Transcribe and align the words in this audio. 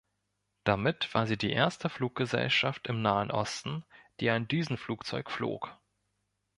Damit 0.63 1.13
war 1.13 1.27
sie 1.27 1.37
die 1.37 1.51
erste 1.53 1.87
Fluggesellschaft 1.87 2.87
im 2.87 3.03
Nahen 3.03 3.29
Osten, 3.29 3.85
die 4.19 4.31
ein 4.31 4.47
Düsenflugzeug 4.47 5.29
flog. 5.29 5.77